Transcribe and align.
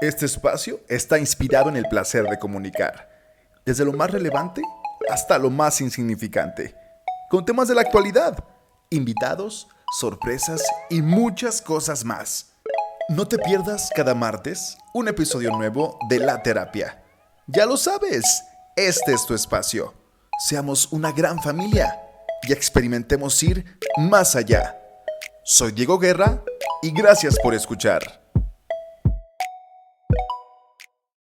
Este 0.00 0.26
espacio 0.26 0.80
está 0.88 1.18
inspirado 1.18 1.68
en 1.68 1.76
el 1.76 1.88
placer 1.88 2.22
de 2.22 2.38
comunicar, 2.38 3.10
desde 3.66 3.84
lo 3.84 3.92
más 3.92 4.12
relevante 4.12 4.62
hasta 5.10 5.38
lo 5.38 5.50
más 5.50 5.80
insignificante, 5.80 6.76
con 7.28 7.44
temas 7.44 7.66
de 7.66 7.74
la 7.74 7.80
actualidad, 7.80 8.44
invitados, 8.90 9.66
sorpresas 9.98 10.62
y 10.88 11.02
muchas 11.02 11.60
cosas 11.60 12.04
más. 12.04 12.52
No 13.08 13.26
te 13.26 13.38
pierdas 13.38 13.90
cada 13.92 14.14
martes 14.14 14.78
un 14.94 15.08
episodio 15.08 15.50
nuevo 15.50 15.98
de 16.08 16.20
La 16.20 16.44
Terapia. 16.44 17.02
Ya 17.48 17.66
lo 17.66 17.76
sabes, 17.76 18.44
este 18.76 19.14
es 19.14 19.26
tu 19.26 19.34
espacio. 19.34 19.94
Seamos 20.46 20.92
una 20.92 21.10
gran 21.10 21.42
familia 21.42 22.00
y 22.44 22.52
experimentemos 22.52 23.42
ir 23.42 23.64
más 23.96 24.36
allá. 24.36 24.78
Soy 25.42 25.72
Diego 25.72 25.98
Guerra 25.98 26.44
y 26.82 26.92
gracias 26.92 27.36
por 27.42 27.52
escuchar. 27.52 28.27